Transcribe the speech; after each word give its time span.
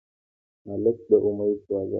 هلک 0.69 0.97
د 1.09 1.11
امید 1.25 1.59
دروازه 1.67 1.85
ده. 1.87 1.89